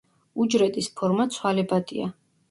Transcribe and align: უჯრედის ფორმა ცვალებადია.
უჯრედის 0.43 0.87
ფორმა 1.01 1.27
ცვალებადია. 1.35 2.09